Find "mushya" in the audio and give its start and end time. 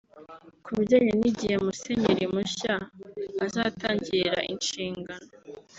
2.33-2.75